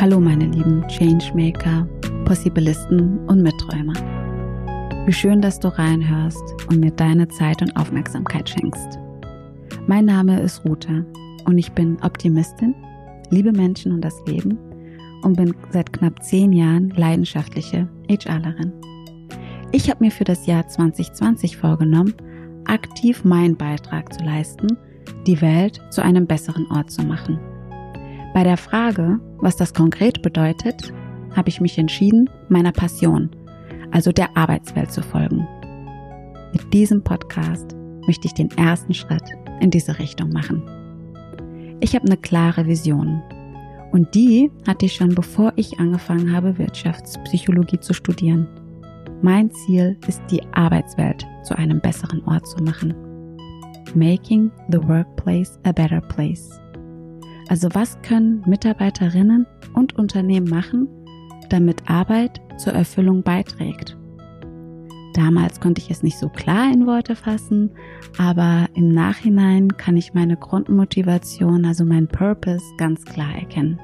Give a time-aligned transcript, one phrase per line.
[0.00, 1.86] Hallo meine lieben Changemaker,
[2.24, 3.92] Possibilisten und Mitträumer.
[5.04, 8.98] Wie schön, dass du reinhörst und mir deine Zeit und Aufmerksamkeit schenkst.
[9.86, 11.04] Mein Name ist Ruta
[11.44, 12.74] und ich bin Optimistin,
[13.28, 14.56] liebe Menschen und das Leben
[15.20, 18.72] und bin seit knapp zehn Jahren leidenschaftliche HRlerin.
[19.70, 22.14] Ich habe mir für das Jahr 2020 vorgenommen,
[22.64, 24.78] aktiv meinen Beitrag zu leisten,
[25.26, 27.38] die Welt zu einem besseren Ort zu machen.
[28.32, 30.92] Bei der Frage, was das konkret bedeutet,
[31.34, 33.30] habe ich mich entschieden, meiner Passion,
[33.90, 35.46] also der Arbeitswelt zu folgen.
[36.52, 39.24] Mit diesem Podcast möchte ich den ersten Schritt
[39.60, 40.62] in diese Richtung machen.
[41.80, 43.20] Ich habe eine klare Vision
[43.92, 48.46] und die hatte ich schon bevor ich angefangen habe, Wirtschaftspsychologie zu studieren.
[49.22, 52.94] Mein Ziel ist, die Arbeitswelt zu einem besseren Ort zu machen.
[53.94, 56.60] Making the workplace a better place.
[57.50, 60.86] Also was können Mitarbeiterinnen und Unternehmen machen,
[61.48, 63.98] damit Arbeit zur Erfüllung beiträgt?
[65.14, 67.72] Damals konnte ich es nicht so klar in Worte fassen,
[68.16, 73.80] aber im Nachhinein kann ich meine Grundmotivation, also mein Purpose, ganz klar erkennen.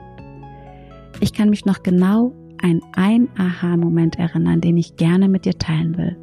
[1.19, 5.99] Ich kann mich noch genau an ein Aha-Moment erinnern, den ich gerne mit dir teilen
[5.99, 6.17] will.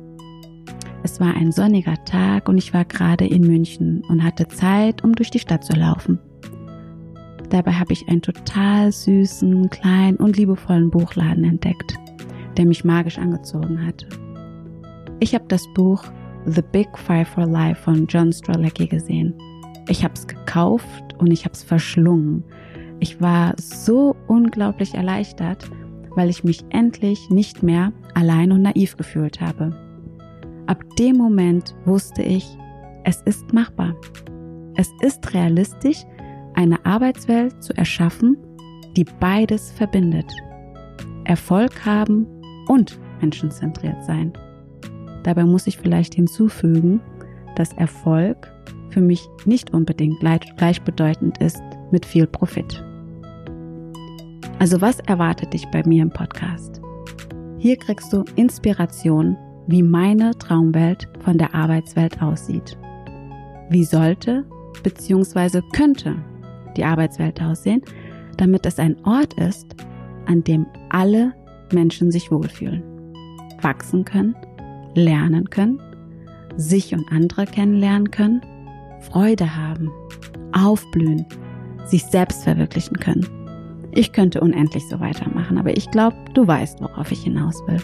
[1.03, 5.13] Es war ein sonniger Tag und ich war gerade in München und hatte Zeit, um
[5.13, 6.19] durch die Stadt zu laufen.
[7.53, 11.93] Dabei habe ich einen total süßen, kleinen und liebevollen Buchladen entdeckt,
[12.57, 14.07] der mich magisch angezogen hatte.
[15.19, 16.03] Ich habe das Buch
[16.47, 19.35] The Big Five for Life von John Strzelecki gesehen.
[19.87, 22.43] Ich habe es gekauft und ich habe es verschlungen.
[22.99, 25.69] Ich war so unglaublich erleichtert,
[26.15, 29.77] weil ich mich endlich nicht mehr allein und naiv gefühlt habe.
[30.65, 32.57] Ab dem Moment wusste ich,
[33.03, 33.93] es ist machbar.
[34.75, 36.03] Es ist realistisch
[36.55, 38.37] eine Arbeitswelt zu erschaffen,
[38.95, 40.31] die beides verbindet.
[41.25, 42.28] Erfolg haben
[42.67, 44.33] und menschenzentriert sein.
[45.23, 47.00] Dabei muss ich vielleicht hinzufügen,
[47.55, 48.51] dass Erfolg
[48.89, 51.61] für mich nicht unbedingt gleichbedeutend ist
[51.91, 52.83] mit viel Profit.
[54.59, 56.81] Also was erwartet dich bei mir im Podcast?
[57.57, 62.78] Hier kriegst du Inspiration, wie meine Traumwelt von der Arbeitswelt aussieht.
[63.69, 64.45] Wie sollte
[64.83, 65.61] bzw.
[65.73, 66.16] könnte
[66.73, 67.81] die Arbeitswelt aussehen,
[68.38, 69.75] damit es ein Ort ist,
[70.25, 71.34] an dem alle
[71.72, 72.84] Menschen sich wohlfühlen,
[73.61, 74.35] wachsen können,
[74.95, 75.79] lernen können,
[76.56, 78.41] sich und andere kennenlernen können,
[79.01, 79.91] Freude haben,
[80.53, 81.25] aufblühen,
[81.85, 83.28] sich selbst verwirklichen können.
[83.91, 87.81] Ich könnte unendlich so weitermachen, aber ich glaube, du weißt, worauf ich hinaus will.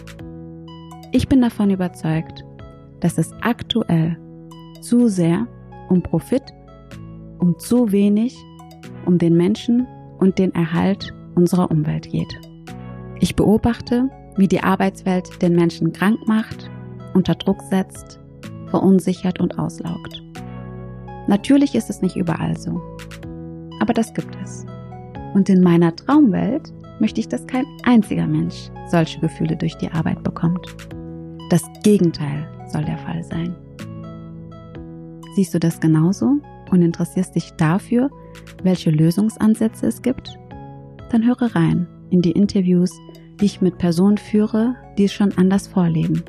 [1.12, 2.44] Ich bin davon überzeugt,
[3.00, 4.16] dass es aktuell
[4.80, 5.46] zu sehr
[5.88, 6.42] um Profit,
[7.38, 8.36] um zu wenig
[9.06, 9.86] um den Menschen
[10.18, 12.40] und den Erhalt unserer Umwelt geht.
[13.20, 16.70] Ich beobachte, wie die Arbeitswelt den Menschen krank macht,
[17.14, 18.20] unter Druck setzt,
[18.68, 20.22] verunsichert und auslaugt.
[21.26, 22.80] Natürlich ist es nicht überall so,
[23.80, 24.64] aber das gibt es.
[25.34, 30.22] Und in meiner Traumwelt möchte ich, dass kein einziger Mensch solche Gefühle durch die Arbeit
[30.22, 30.66] bekommt.
[31.50, 33.54] Das Gegenteil soll der Fall sein.
[35.34, 36.38] Siehst du das genauso
[36.70, 38.10] und interessierst dich dafür,
[38.62, 40.38] welche Lösungsansätze es gibt?
[41.10, 42.92] Dann höre rein in die Interviews,
[43.40, 46.22] die ich mit Personen führe, die es schon anders vorleben.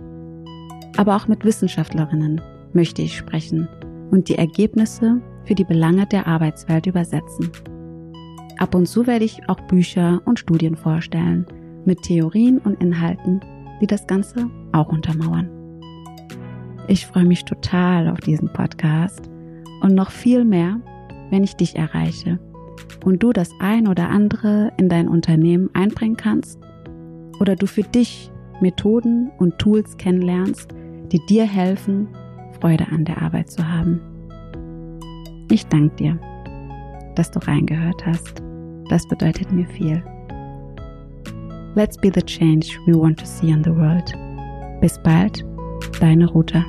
[0.98, 2.42] Aber auch mit Wissenschaftlerinnen
[2.74, 3.68] möchte ich sprechen
[4.12, 7.50] und die Ergebnisse für die Belange der Arbeitswelt übersetzen.
[8.58, 11.46] Ab und zu werde ich auch Bücher und Studien vorstellen
[11.86, 13.40] mit Theorien und Inhalten,
[13.82, 15.50] die das Ganze auch untermauern.
[16.88, 19.31] Ich freue mich total auf diesen Podcast
[19.82, 20.80] und noch viel mehr,
[21.30, 22.40] wenn ich dich erreiche
[23.06, 26.60] und du das ein oder andere in dein Unternehmen einbringen kannst
[27.40, 28.32] oder du für dich
[28.62, 30.74] Methoden und Tools kennenlernst,
[31.12, 32.08] die dir helfen,
[32.60, 34.00] Freude an der Arbeit zu haben.
[35.50, 36.20] Ich danke dir,
[37.16, 38.42] dass du reingehört hast.
[38.90, 40.04] Das bedeutet mir viel.
[41.76, 44.14] Let's be the change we want to see in the world.
[44.82, 45.46] Bis bald,
[46.00, 46.64] deine Ruta.